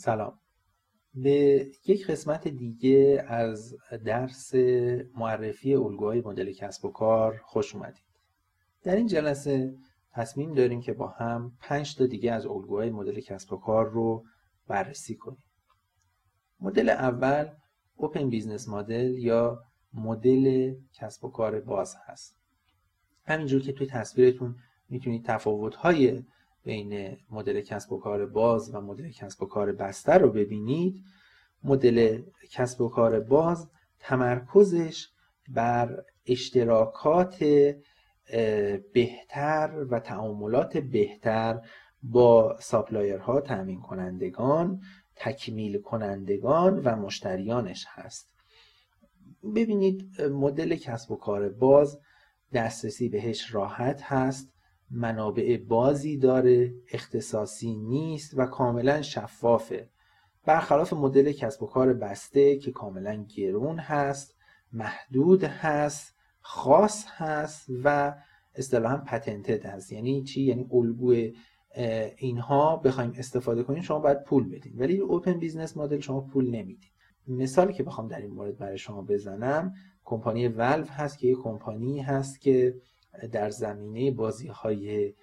سلام. 0.00 0.38
به 1.14 1.66
یک 1.86 2.06
قسمت 2.06 2.48
دیگه 2.48 3.24
از 3.28 3.74
درس 4.04 4.54
معرفی 5.14 5.74
الگوهای 5.74 6.20
مدل 6.20 6.52
کسب 6.52 6.84
و 6.84 6.90
کار 6.90 7.40
خوش 7.44 7.74
اومدید. 7.74 8.04
در 8.82 8.96
این 8.96 9.06
جلسه 9.06 9.74
تصمیم 10.12 10.54
داریم 10.54 10.80
که 10.80 10.92
با 10.92 11.08
هم 11.08 11.52
پنج 11.60 11.96
تا 11.96 12.06
دیگه 12.06 12.32
از 12.32 12.46
الگوهای 12.46 12.90
مدل 12.90 13.20
کسب 13.20 13.52
و 13.52 13.56
کار 13.56 13.90
رو 13.90 14.24
بررسی 14.66 15.14
کنیم. 15.14 15.44
مدل 16.60 16.88
اول 16.88 17.48
open 17.96 18.30
business 18.30 18.68
model 18.68 19.18
یا 19.18 19.62
مدل 19.92 20.74
کسب 20.92 21.24
و 21.24 21.30
کار 21.30 21.60
باز 21.60 21.96
هست. 22.06 22.36
همینجور 23.24 23.62
که 23.62 23.72
توی 23.72 23.86
تصویرتون 23.86 24.56
می‌تونید 24.88 25.24
تفاوت‌های 25.24 26.22
بین 26.64 27.16
مدل 27.30 27.60
کسب 27.60 27.92
و 27.92 27.98
کار 27.98 28.26
باز 28.26 28.74
و 28.74 28.80
مدل 28.80 29.10
کسب 29.10 29.42
و 29.42 29.46
کار 29.46 29.72
بسته 29.72 30.12
رو 30.12 30.30
ببینید. 30.30 31.04
مدل 31.64 32.22
کسب 32.50 32.80
و 32.80 32.88
کار 32.88 33.20
باز 33.20 33.70
تمرکزش 33.98 35.08
بر 35.48 36.04
اشتراکات 36.26 37.44
بهتر 38.92 39.86
و 39.90 40.00
تعاملات 40.00 40.76
بهتر 40.76 41.60
با 42.02 42.56
ساپلایرها 42.60 43.40
تأمین 43.40 43.80
کنندگان 43.80 44.80
تکمیل 45.16 45.80
کنندگان 45.80 46.78
و 46.78 46.96
مشتریانش 46.96 47.86
هست. 47.88 48.34
ببینید 49.42 50.22
مدل 50.22 50.76
کسب 50.76 51.10
و 51.10 51.16
کار 51.16 51.48
باز 51.48 52.00
دسترسی 52.52 53.08
بهش 53.08 53.54
راحت 53.54 54.02
هست. 54.02 54.52
منابع 54.90 55.56
بازی 55.56 56.16
داره 56.16 56.74
اختصاصی 56.92 57.74
نیست 57.74 58.34
و 58.36 58.46
کاملا 58.46 59.02
شفافه. 59.02 59.88
برخلاف 60.46 60.92
مدل 60.92 61.32
کسب 61.32 61.62
و 61.62 61.66
کار 61.66 61.92
بسته 61.92 62.56
که 62.56 62.70
کاملا 62.70 63.24
گرون 63.36 63.78
هست 63.78 64.36
محدود 64.72 65.44
هست 65.44 66.14
خاص 66.40 67.04
هست 67.08 67.66
و 67.84 68.14
اصطلاحا 68.54 68.96
patented 68.96 69.66
هست. 69.66 69.92
یعنی 69.92 70.22
چی؟ 70.22 70.42
یعنی 70.42 70.68
الگوی 70.72 71.34
اینها 72.16 72.76
بخوایم 72.76 73.12
استفاده 73.16 73.62
کنیم 73.62 73.82
شما 73.82 73.98
باید 73.98 74.24
پول 74.24 74.48
بدین. 74.48 74.72
ولی 74.78 74.98
open 74.98 75.38
business 75.38 75.76
model 75.76 76.00
شما 76.00 76.20
پول 76.20 76.50
نمی‌دید 76.50 76.90
مثالی 77.28 77.72
که 77.72 77.82
بخوام 77.82 78.08
در 78.08 78.20
این 78.20 78.30
مورد 78.30 78.58
برای 78.58 78.78
شما 78.78 79.02
بزنم 79.02 79.72
کمپانی 80.04 80.48
ولو 80.48 80.84
هست 80.84 81.18
که 81.18 81.28
یک 81.28 81.38
کمپانی 81.42 82.00
هست 82.00 82.40
که 82.40 82.74
در 83.32 83.50
زمینه 83.50 84.10
بازی 84.10 84.48
های 84.48 85.14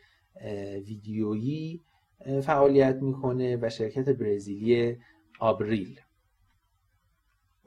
ویدیویی 0.86 1.82
فعالیت 2.44 2.96
می‌کنه 2.96 3.58
و 3.62 3.70
شرکت 3.70 4.10
برزیلی 4.10 4.98
آبریل. 5.40 6.00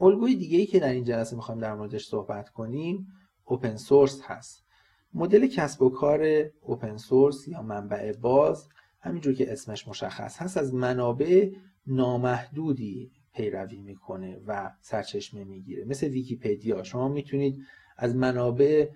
الگوی 0.00 0.34
دیگه 0.34 0.58
ای 0.58 0.66
که 0.66 0.78
در 0.78 0.92
این 0.92 1.04
جلسه 1.04 1.36
می‌خوایم 1.36 1.60
در 1.60 1.74
موردش 1.74 2.06
صحبت 2.06 2.48
کنیم 2.48 3.06
اوپن 3.44 3.76
سورس 3.76 4.20
هست. 4.22 4.64
مدل 5.14 5.46
کسب 5.46 5.82
و 5.82 5.90
کار 5.90 6.50
اوپن 6.60 6.96
سورس 6.96 7.48
یا 7.48 7.62
منبع 7.62 8.12
باز 8.12 8.68
همینجور 9.00 9.34
که 9.34 9.52
اسمش 9.52 9.88
مشخص 9.88 10.42
هست 10.42 10.56
از 10.56 10.74
منابع 10.74 11.50
نامحدودی 11.86 13.12
پیروی 13.34 13.80
می‌کنه 13.80 14.40
و 14.46 14.72
سرچشمه 14.80 15.44
می‌گیره. 15.44 15.84
مثل 15.84 16.08
ویکیپدیا. 16.08 16.82
شما 16.82 17.08
می‌تونید 17.08 17.62
از 17.96 18.16
منابع 18.16 18.88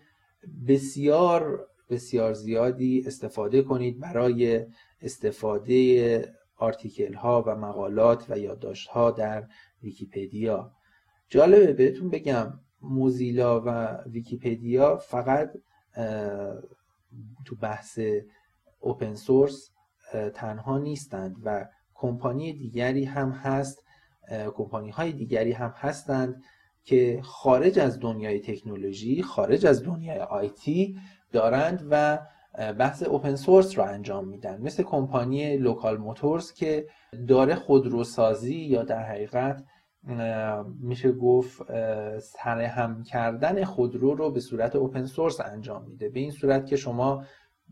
بسیار 0.69 1.67
بسیار 1.91 2.33
زیادی 2.33 3.05
استفاده 3.07 3.63
کنید 3.63 4.01
برای 4.01 4.67
استفاده 5.01 6.35
article 6.57 7.15
ها 7.15 7.45
و 7.47 7.57
مقالات 7.57 8.27
و 8.29 8.39
یادداشت 8.39 8.89
ها 8.89 9.11
در 9.11 9.49
ویکیپدیا. 9.83 10.73
جالبه 11.29 11.73
بهتون 11.73 12.11
بگم 12.11 12.61
موزیلا 12.83 13.61
و 13.61 13.99
ویکیپدیا 14.07 14.97
فقط 14.97 15.53
تو 17.45 17.57
بحث 17.61 17.99
open 18.81 19.15
source 19.15 19.71
تنها 20.35 20.79
نیستند 20.79 21.37
و 21.45 21.67
کمپانی 21.95 22.53
دیگری 22.53 23.05
هم 23.05 23.31
هست 23.31 23.85
کمپانی 24.55 24.91
های 24.91 25.13
دیگری 25.13 25.53
هم 25.53 25.75
هستند 25.77 26.43
که 26.85 27.21
خارج 27.23 27.79
از 27.79 28.01
دنیای 28.01 28.41
تکنولوژی 28.41 29.23
خارج 29.23 29.67
از 29.67 29.85
دنیای 29.85 30.19
IT 30.19 30.97
دارند 31.33 31.87
و 31.91 32.19
بحث 32.79 33.03
open 33.03 33.37
source 33.37 33.79
رو 33.79 33.85
انجام 33.85 34.29
میدن. 34.29 34.61
مثل 34.61 34.83
کمپانی 34.83 35.57
Local 35.57 35.97
Motors 35.97 36.53
که 36.53 36.87
داره 37.29 37.55
خودروسازی 37.55 38.55
یا 38.55 38.83
در 38.83 39.03
حقیقت 39.03 39.65
میشه 40.81 41.13
گفت 41.13 41.63
سرهم 42.19 43.03
کردن 43.03 43.65
خودرو 43.65 44.15
رو 44.15 44.31
به 44.31 44.41
صورت 44.41 44.77
open 44.77 45.07
source 45.07 45.41
انجام 45.41 45.85
میده. 45.85 46.09
به 46.09 46.21
این 46.21 46.31
صورت 46.31 46.67
که 46.67 46.77
شما 46.77 47.25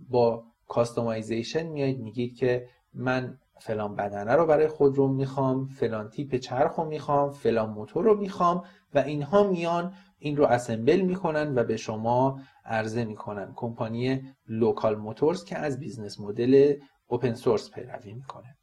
با 0.08 0.44
customization 0.68 1.66
میایید 1.66 2.00
میگید 2.00 2.36
که 2.36 2.66
من 2.94 3.38
فلان 3.60 3.94
بدنه 3.94 4.32
رو 4.32 4.46
برای 4.46 4.68
خودرو 4.68 5.08
می‌خوام 5.08 5.66
فلان 5.66 6.08
تیپ 6.08 6.34
چرخ 6.34 6.74
رو 6.74 6.84
می‌خوام 6.84 7.30
فلان 7.30 7.70
موتور 7.70 8.04
رو 8.04 8.20
می‌خوام 8.20 8.64
و 8.94 8.98
اینها 8.98 9.50
میان 9.50 9.94
این 10.18 10.36
رو 10.36 10.44
assemble 10.44 11.00
می‌کنن 11.00 11.58
و 11.58 11.64
به 11.64 11.76
شما 11.76 12.40
عرضه 12.64 13.04
می‌کنن. 13.04 13.52
کمپانی 13.56 14.34
Local 14.48 14.96
Motors 14.96 15.44
که 15.44 15.58
از 15.58 15.80
business 15.80 16.20
model 16.20 16.74
open 17.06 17.34
source 17.34 17.70
پیروی 17.70 18.12
می‌کنه. 18.12 18.56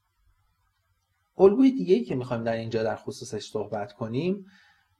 الگوی 1.38 1.72
دیگه 1.72 2.04
که 2.04 2.16
می‌خوایم 2.16 2.44
در 2.44 2.54
اینجا 2.54 2.84
در 2.84 2.96
خصوصش 2.96 3.50
صحبت 3.50 3.94
کنیم 3.94 4.46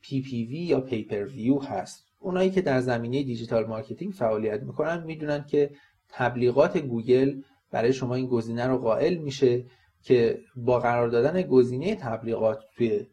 PPV 0.04 0.52
یا 0.52 0.82
pay-per-view 0.82 1.60
هست. 1.60 2.06
اونایی 2.20 2.50
که 2.50 2.62
در 2.62 2.80
زمینه 2.80 3.24
digital 3.24 3.66
marketing 3.66 4.14
فعالیت 4.14 4.62
می‌کنن 4.64 5.04
می‌دونن 5.04 5.46
که 5.46 5.72
تبلیغات 6.10 6.78
گوگل 6.78 7.42
برای 7.72 7.94
شما 7.94 8.16
این 8.16 8.28
گزینه 8.28 8.68
رو 8.68 8.78
قائل 8.78 9.16
میشه 9.16 9.66
که 10.04 10.40
با 10.56 10.80
قرار 10.80 11.08
دادن 11.08 11.42
گزینه 11.42 11.96
تبلیغات 11.96 12.60
توی 12.76 13.08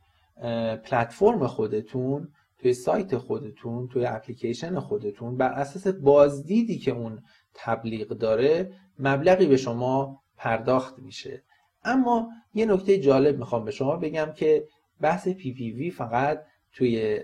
پلتفرم 0.84 1.46
خودتون 1.46 2.28
توی 2.58 2.72
سایت 2.72 3.16
خودتون 3.16 3.88
توی 3.88 4.06
اپلیکیشن 4.06 4.80
خودتون 4.80 5.36
بر 5.36 5.52
اساس 5.52 5.86
بازدیدی 5.86 6.78
که 6.78 6.90
اون 6.90 7.22
تبلیغ 7.54 8.08
داره 8.08 8.72
مبلغی 8.98 9.46
به 9.46 9.56
شما 9.56 10.20
پرداخت 10.36 10.98
میشه. 10.98 11.42
اما 11.84 12.28
یه 12.54 12.66
نکته 12.66 12.98
جالب 12.98 13.38
می‌خوام 13.38 13.64
به 13.64 13.70
شما 13.70 13.96
بگم 13.96 14.32
که 14.36 14.66
بحث 15.00 15.28
PPV 15.28 15.90
فقط 15.90 16.42
توی 16.72 17.20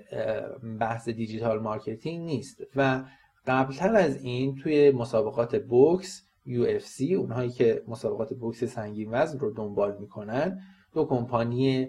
بحث 0.80 1.08
digital 1.08 1.60
marketing 1.60 2.24
نیست 2.24 2.62
و 2.76 3.04
قبلتر 3.46 3.96
از 3.96 4.24
این 4.24 4.56
توی 4.56 4.90
مسابقات 4.90 5.56
بوکس 5.56 6.22
UFC 6.46 7.12
اونهایی 7.12 7.50
که 7.50 7.82
مسابقات 7.88 8.34
بوکس 8.34 8.64
سنگین 8.64 9.08
وزن 9.10 9.38
رو 9.38 9.50
دنبال 9.50 9.98
می‌کنن 9.98 10.60
دو 10.94 11.04
کمپانی 11.04 11.88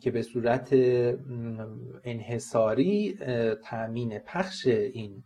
که 0.00 0.10
به 0.12 0.22
صورت 0.22 0.68
انحصاری 2.04 3.18
تأمین 3.64 4.18
پخش 4.18 4.66
این 4.66 5.24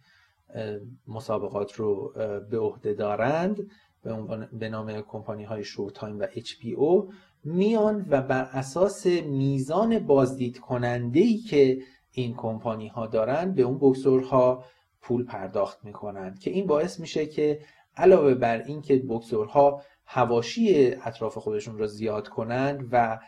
مسابقات 1.08 1.72
رو 1.72 2.12
به 2.50 2.58
عهده 2.58 2.94
دارند 2.94 3.56
به, 4.02 4.48
به 4.52 4.68
نام 4.68 5.00
کمپانی 5.00 5.44
های 5.44 5.64
Showtime 5.64 6.18
و 6.18 6.26
HBO 6.26 7.12
میان 7.44 8.06
و 8.10 8.22
بر 8.22 8.48
اساس 8.52 9.06
میزان 9.06 9.98
بازدید 9.98 10.58
کننده 10.58 11.20
ای 11.20 11.36
که 11.36 11.78
این 12.12 12.34
کمپانی 12.34 12.88
ها 12.88 13.06
دارن 13.06 13.54
به 13.54 13.62
اون 13.62 13.78
بکسورها 13.78 14.64
پول 15.02 15.24
پرداخت 15.24 15.84
می‌کنند 15.84 16.38
که 16.38 16.50
این 16.50 16.66
باعث 16.66 17.00
میشه 17.00 17.26
که 17.26 17.60
علاوه 17.96 18.34
بر 18.34 18.62
اینکه 18.62 18.96
بکسورها 19.08 19.82
هواشی 20.06 20.94
اطراف 20.94 21.38
خودشون 21.38 21.78
رو 21.78 21.86
زیاد 21.86 22.28
کنند 22.28 22.88
و 22.92 23.18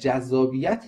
جذابیت 0.00 0.84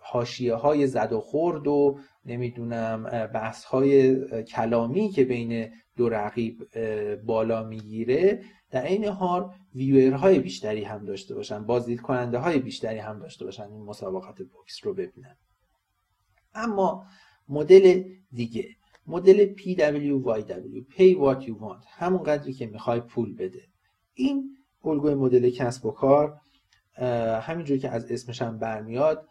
حاشیه 0.00 0.54
های 0.54 0.86
زد 0.86 1.12
و 1.12 1.20
خورد 1.20 1.66
و 1.66 1.98
نمی‌دونم 2.24 3.02
بحث 3.34 3.64
های 3.64 4.24
کلامی 4.42 5.08
که 5.08 5.24
بین 5.24 5.72
دو 5.96 6.08
رقیب 6.08 6.68
بالا 7.26 7.62
می‌گیره 7.62 8.42
در 8.70 8.84
این 8.84 9.04
حال 9.04 9.50
های 10.12 10.38
بیشتری 10.38 10.84
هم 10.84 11.04
داشته 11.04 11.34
باشن 11.34 11.66
بازدید 11.66 12.00
کننده 12.00 12.38
های 12.38 12.58
بیشتری 12.58 12.98
هم 12.98 13.18
داشته 13.18 13.44
باشن 13.44 13.62
این 13.62 13.82
مسابقات 13.82 14.42
بوکس 14.42 14.86
رو 14.86 14.94
ببینن. 14.94 15.36
اما 16.54 17.06
مدل 17.48 18.02
دیگه. 18.32 18.68
مدل 19.06 19.54
PWYW 19.54 20.94
Pay 20.96 21.14
What 21.14 21.46
You 21.46 21.54
Want. 21.60 21.84
همون 21.88 22.22
قدری 22.22 22.52
که 22.52 22.66
می‌خوای 22.66 23.00
پول 23.00 23.34
بده. 23.34 23.62
این 24.14 24.56
الگوی 24.84 25.14
مدل 25.14 25.50
کسب 25.50 25.86
و 25.86 25.90
کار 25.90 26.40
همینجور 27.40 27.78
که 27.78 27.90
از 27.90 28.12
اسمش 28.12 28.42
هم 28.42 28.58
برمیاد 28.58 29.28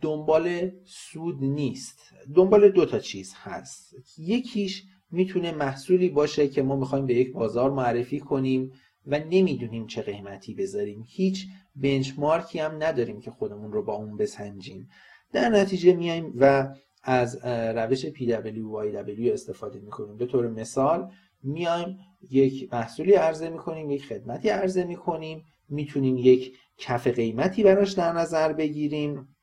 دنبال 0.00 0.70
سود 0.84 1.44
نیست. 1.44 1.98
دنبال 2.34 2.70
دو 2.70 2.86
تا 2.86 2.98
چیز 2.98 3.32
هست. 3.36 3.94
یکیش 4.18 4.84
می‌تونه 5.10 5.52
محصولی 5.52 6.08
باشه 6.08 6.48
که 6.48 6.62
ما 6.62 6.76
می‌خوایم 6.76 7.06
به 7.06 7.14
یک 7.14 7.32
بازار 7.32 7.70
معرفی 7.70 8.20
کنیم 8.20 8.72
و 9.06 9.18
نمی‌دونیم 9.18 9.86
چه 9.86 10.02
قیمتی 10.02 10.54
بذاریم. 10.54 11.04
هیچ 11.06 11.46
بنچمارکی 11.76 12.58
هم 12.58 12.82
نداریم 12.82 13.20
که 13.20 13.30
خودمون 13.30 13.72
رو 13.72 13.82
با 13.82 13.94
اون 13.94 14.16
بسنجیم. 14.16 14.88
در 15.32 15.48
نتیجه 15.48 15.92
میایم 15.92 16.32
و 16.36 16.74
از 17.04 17.44
روش 17.76 18.06
PWYW 18.06 19.32
استفاده 19.32 19.80
می‌کنیم. 19.80 20.16
به 20.16 20.26
طور 20.26 20.48
مثال 20.48 21.10
میایم 21.42 21.98
یک 22.30 22.72
محصولی 22.72 23.12
عرضه 23.12 23.48
می‌کنیم 23.48 23.90
یک 23.90 24.06
خدمتی 24.06 24.48
عرضه 24.48 24.84
می‌کنیم 24.84 25.44
می‌تونیم 25.68 26.16
یک 26.18 26.56
کف 26.78 27.06
قیمتی 27.06 27.62
براش 27.62 27.92
در 27.92 28.12
نظر 28.12 28.52
بگیریم 28.52 29.36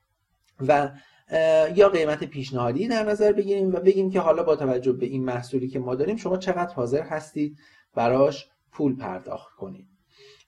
و 0.67 0.91
یا 1.75 1.89
قیمت 1.89 2.23
پیشنهادی 2.23 2.87
در 2.87 3.03
نظر 3.03 3.33
بگیریم 3.33 3.73
و 3.73 3.79
بگیم 3.79 4.09
که 4.09 4.19
حالا 4.19 4.43
با 4.43 4.55
توجه 4.55 4.91
به 4.91 5.05
این 5.05 5.25
محصولی 5.25 5.67
که 5.67 5.79
ما 5.79 5.95
داریم 5.95 6.15
شما 6.15 6.37
چقدر 6.37 6.73
حاضر 6.73 7.01
هستید 7.01 7.57
براش 7.95 8.49
پول 8.71 8.95
پرداخت 8.95 9.55
کنید. 9.55 9.90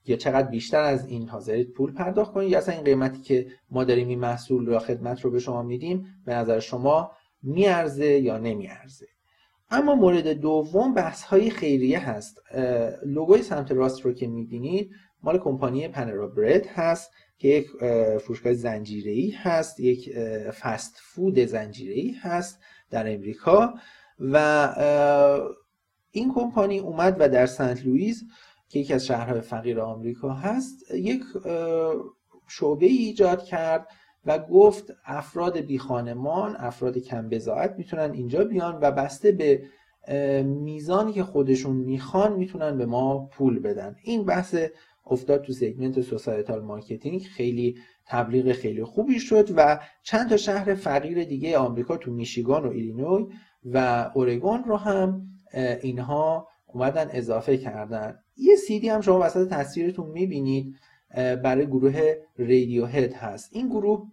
یا 0.06 0.16
چقدر 0.16 0.48
بیشتر 0.48 0.84
از 0.84 1.08
این 1.08 1.30
حاضرید 1.30 1.72
پول 1.72 1.94
پرداخت 1.94 2.34
کنید. 2.34 2.52
یا 2.52 2.58
اصلا 2.58 2.76
این 2.76 2.84
قیمتی 2.84 3.22
که 3.22 3.48
ما 3.70 3.84
داریم 3.84 4.08
این 4.08 4.20
محصول 4.20 4.68
یا 4.68 4.80
خدمت 4.80 5.22
رو 5.22 5.32
به 5.32 5.40
شما 5.40 5.64
میدیم 5.64 6.06
به 6.26 6.34
نظر 6.34 6.60
شما 6.60 7.12
میارزه 7.44 8.06
یا 8.06 8.38
نمیارزه؟ 8.38 9.08
اما 9.70 9.96
مورد 9.96 10.28
دوم 10.28 10.94
بحث 10.94 11.24
های 11.24 11.50
خیریه 11.50 12.00
هست. 12.00 12.42
لوگوی 13.06 13.42
سمت 13.42 13.72
راست 13.72 14.02
رو 14.02 14.14
که 14.14 14.28
می‌بینید 14.28 14.92
مال 15.24 15.40
کمپانی 15.40 15.88
پنرا 15.88 16.28
برد 16.28 16.66
هست 16.68 17.12
که 17.38 17.48
یک 17.48 17.68
فروشگاه 18.18 18.54
زنجیره‌ای 18.54 19.30
هست 19.30 19.80
یک 19.80 20.14
فست 20.62 20.96
فود 21.02 21.40
زنجیره‌ای 21.40 22.12
هست 22.22 22.60
در 22.90 23.14
امریکا 23.14 23.74
و 24.20 24.38
این 26.12 26.34
کمپانی 26.34 26.80
اومد 26.80 27.16
و 27.20 27.30
در 27.30 27.46
سنت 27.46 27.86
لوئیس 27.86 28.24
که 28.74 28.80
یکی 28.80 28.94
از 28.94 29.06
شهرهای 29.06 29.42
فقیر 29.42 29.80
آمریکا 29.80 30.34
هست 30.34 30.92
یک 30.92 31.24
شعبه 32.48 32.86
ایجاد 32.86 33.44
کرد 33.44 33.88
و 34.26 34.40
گفت 34.40 34.94
افراد 35.06 35.58
بی 35.58 35.78
خانمان 35.78 36.56
افراد 36.60 36.98
کم 36.98 37.30
بزاعت 37.30 37.76
می‌تونن 37.78 38.12
اینجا 38.14 38.44
بیان 38.44 38.80
و 38.82 38.92
بسته 38.92 39.32
به 39.32 39.64
میزانی 40.44 41.14
که 41.14 41.24
خودشون 41.24 41.76
می‌خوان 41.76 42.34
می‌تونن 42.34 42.78
به 42.78 42.86
ما 42.86 43.26
پول 43.26 43.60
بدن. 43.60 43.96
این 44.04 44.26
بحث 44.26 44.56
افتاد 45.06 45.42
تو 45.42 45.54
segment 45.54 46.02
societal 46.02 46.62
marketing. 46.62 47.22
خیلی 47.22 47.76
تبلیغ 48.06 48.52
خیلی 48.52 48.84
خوبی 48.84 49.20
شد 49.20 49.50
و 49.56 49.80
چند 50.04 50.30
تا 50.30 50.38
شهر 50.38 50.76
فقیر 50.76 51.24
دیگه 51.24 51.58
آمریکا 51.58 51.98
تو 51.98 52.12
میشیگان 52.12 52.66
و 52.66 52.70
ایلینوی 52.70 53.26
و 53.66 54.12
اورگون 54.14 54.64
رو 54.64 54.78
هم 54.78 55.22
اینها 55.82 56.48
اومدن 56.74 57.10
اضافه 57.12 57.58
کردن. 57.58 58.20
یه 58.38 58.56
سیدی 58.56 58.90
هم 58.90 59.02
شما 59.02 59.20
وسط 59.20 59.50
تصویرتون 59.50 60.10
می‌بینید 60.10 60.76
برای 61.16 61.66
گروه 61.66 62.14
Radiohead 62.38 63.14
هست. 63.14 63.50
این 63.56 63.70
گروه 63.70 64.08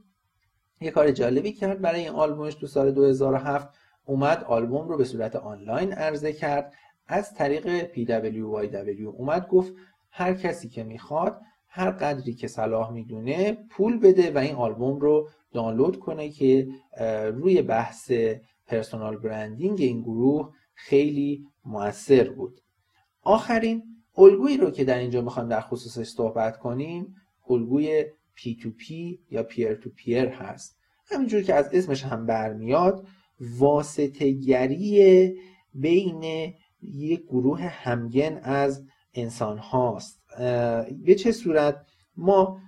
یه 0.81 0.91
کار 0.91 1.11
جالبی 1.11 1.53
کرد. 1.53 1.81
برای 1.81 2.01
این 2.01 2.09
آلبومش 2.09 2.55
تو 2.55 2.67
سال 2.67 2.91
2007 2.91 3.69
اومد 4.05 4.45
آلبوم 4.45 4.89
رو 4.89 4.97
به 4.97 5.05
صورت 5.05 5.37
آنلاین 5.37 5.93
عرضه 5.93 6.33
کرد. 6.33 6.73
از 7.07 7.35
طریق 7.35 7.93
PWYW 7.93 9.15
اومد 9.17 9.49
گفت 9.49 9.73
هر 10.11 10.35
کسی 10.35 10.69
که 10.69 10.85
می‌خواد 10.85 11.41
هر 11.69 11.91
قدری 11.91 12.35
که 12.35 12.49
صلاح 12.49 12.93
می‌دونه 12.93 13.59
پول 13.71 13.99
بده 13.99 14.31
و 14.31 14.39
این 14.39 14.55
آلبوم 14.55 15.01
رو 15.01 15.29
دانلود 15.53 15.99
کنه 15.99 16.29
که 16.29 16.69
روی 17.35 17.63
بحث 17.63 18.13
پرسونال 18.67 19.17
برندینگ 19.17 19.81
این 19.81 20.01
گروه 20.01 20.53
خیلی 20.75 21.47
موثر 21.71 22.31
بود. 22.31 22.61
آخرین 23.23 23.83
الگویی 24.17 24.57
رو 24.57 24.71
که 24.71 24.85
در 24.85 24.99
اینجا 24.99 25.21
می‌خوام 25.21 25.49
در 25.49 25.61
خصوصش 25.61 26.09
صحبت 26.09 26.59
کنیم 26.59 27.15
الگوی 27.51 28.05
P2P 28.37 28.93
یا 29.31 29.43
پیر 29.43 29.75
تو 29.75 29.91
پیر 29.91 30.27
هست. 30.27 30.77
همینجور 31.07 31.43
که 31.43 31.55
از 31.55 31.69
اسمش 31.73 32.05
هم 32.05 32.27
برمیاد 32.27 33.07
واسطه 33.41 34.31
گری 34.31 35.35
بین 35.75 36.53
یک 36.83 37.23
گروه 37.23 37.61
همگن 37.61 38.41
از 38.43 38.85
انسان 39.15 39.59
هاست. 39.59 40.21
به 41.05 41.15
چه 41.19 41.33
صورت؟ 41.33 41.87
ما 42.17 42.61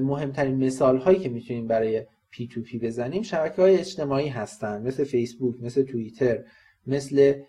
مهمترین 0.00 0.56
مثال 0.56 0.98
هایی 0.98 1.18
که 1.18 1.28
می‌تونیم 1.28 1.66
برای 1.66 2.06
پی 2.30 2.48
تو 2.48 2.62
پی 2.62 2.78
بزنیم 2.78 3.22
شبکه 3.22 3.62
های 3.62 3.76
اجتماعی 3.78 4.28
هستن 4.28 4.82
مثل 4.82 5.04
فیسبوک 5.04 5.62
مثل 5.62 5.82
توییتر 5.82 6.44
مثل 6.86 7.42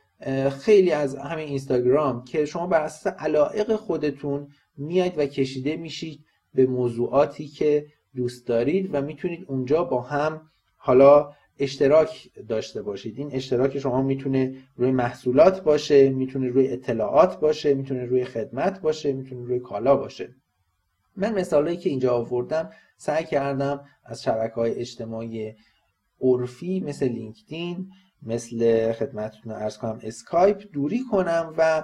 خیلی 0.59 0.91
از 0.91 1.15
همین 1.15 1.47
اینستاگرام 1.47 2.23
که 2.23 2.45
شما 2.45 2.67
بر 2.67 2.81
اساس 2.81 3.13
علائق 3.13 3.75
خودتون 3.75 4.47
میاید 4.77 5.17
و 5.17 5.25
کشیده 5.25 5.75
میشید 5.75 6.25
به 6.53 6.65
موضوعاتی 6.65 7.47
که 7.47 7.85
دوست 8.15 8.47
دارید 8.47 8.89
و 8.93 9.01
می‌تونید 9.01 9.45
اونجا 9.47 9.83
با 9.83 10.01
هم 10.01 10.41
حالا 10.77 11.31
اشتراک 11.59 12.29
داشته 12.49 12.81
باشید. 12.81 13.17
این 13.17 13.29
اشتراک 13.31 13.79
شما 13.79 14.01
می‌تونه 14.01 14.55
روی 14.75 14.91
محصولات 14.91 15.63
باشه 15.63 16.09
می‌تونه 16.09 16.47
روی 16.47 16.67
اطلاعات 16.67 17.39
باشه 17.39 17.73
می‌تونه 17.73 18.05
روی 18.05 18.25
خدمت 18.25 18.81
باشه 18.81 19.13
می‌تونه 19.13 19.45
روی 19.45 19.59
کالا 19.59 19.95
باشه. 19.95 20.35
من 21.15 21.33
مثالهایی 21.33 21.77
که 21.77 21.89
اینجا 21.89 22.13
آوردم 22.13 22.69
سعی 22.97 23.25
کردم 23.25 23.85
از 24.05 24.23
شبکه 24.23 24.53
های 24.53 24.75
اجتماعی 24.75 25.55
عرفی 26.21 26.79
مثل 26.79 27.07
لینکدین 27.07 27.89
مثل 28.21 28.91
خدمتتون 28.93 29.51
عرض 29.51 29.77
کنم 29.77 29.99
اسکایپ 30.03 30.63
دوری 30.73 31.01
کنم 31.11 31.53
و 31.57 31.83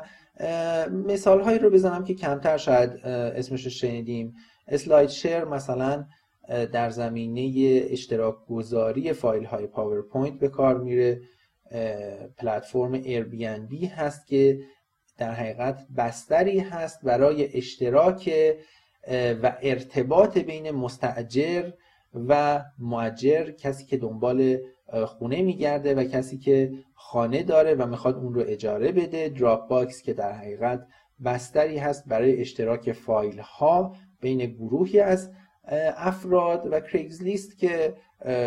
مثال 0.89 1.41
هایی 1.41 1.59
رو 1.59 1.69
بزنم 1.69 2.03
که 2.03 2.13
کمتر 2.13 2.57
شاید 2.57 2.89
اسمش 3.05 3.63
رو 3.63 3.69
شنیدیم. 3.69 4.33
SlideShare 4.67 5.44
مثلا 5.43 6.05
در 6.47 6.89
زمینه 6.89 7.81
اشتراک 7.89 8.35
گذاری 8.49 9.13
فایل 9.13 9.45
های 9.45 9.67
پاورپوینت 9.67 10.39
به 10.39 10.47
کار 10.47 10.77
میره. 10.77 11.21
پلتفرم 12.37 13.03
Airbnb 13.03 13.83
هست 13.83 14.27
که 14.27 14.59
در 15.17 15.31
حقیقت 15.31 15.87
بستری 15.97 16.59
هست 16.59 17.05
برای 17.05 17.57
اشتراک 17.57 18.31
و 19.43 19.57
ارتباط 19.61 20.37
بین 20.37 20.71
مستأجر 20.71 21.71
و 22.27 22.63
موجر 22.79 23.51
کسی 23.51 23.85
که 23.85 23.97
دنبال 23.97 24.57
خونه 25.06 25.42
میگرده 25.42 25.95
و 25.95 26.03
کسی 26.03 26.37
که 26.37 26.71
خانه 26.94 27.44
داره 27.44 27.75
و 27.75 27.85
می‌خواد 27.85 28.15
اون 28.15 28.33
رو 28.33 28.44
اجاره 28.47 28.92
بده 28.92 29.30
Dropbox 29.30 30.01
که 30.01 30.13
در 30.13 30.31
حقیقت 30.31 30.87
بستری 31.25 31.77
هست 31.77 32.07
برای 32.07 32.42
اشتراک 32.42 32.92
فایل 32.92 33.39
ها 33.39 33.95
بین 34.21 34.45
گروهی 34.45 34.99
از 34.99 35.31
افراد 35.97 36.68
و 36.71 36.80
کریگزلیست 36.80 37.57
که 37.57 37.95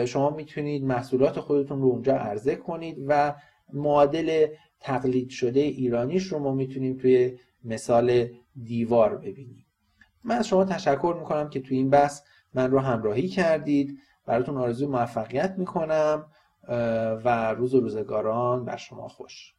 شما 0.06 0.30
می‌تونید 0.30 0.84
محصولات 0.84 1.40
خودتون 1.40 1.82
رو 1.82 1.88
اونجا 1.88 2.16
عرضه 2.16 2.56
کنید 2.56 2.96
و 3.08 3.34
معادل 3.72 4.46
تقلید 4.80 5.30
شده 5.30 5.60
ایرانیش 5.60 6.26
رو 6.26 6.38
ما 6.38 6.54
می‌تونیم 6.54 6.96
توی 6.96 7.38
مثال 7.64 8.26
دیوار 8.64 9.16
ببینیم. 9.16 9.66
من 10.24 10.34
از 10.34 10.48
شما 10.48 10.64
تشکر 10.64 11.16
می‌کنم 11.18 11.48
که 11.48 11.60
توی 11.60 11.76
این 11.76 11.90
بحث 11.90 12.22
من 12.54 12.70
رو 12.70 12.78
همراهی 12.78 13.28
کردید. 13.28 13.98
براتون 14.26 14.56
آرزوی 14.56 14.86
موفقیت 14.86 15.54
می‌کنم 15.58 16.26
و 17.24 17.54
روز 17.54 17.74
و 17.74 17.80
روزگاران 17.80 18.64
بر 18.64 18.76
شما 18.76 19.08
خوش. 19.08 19.54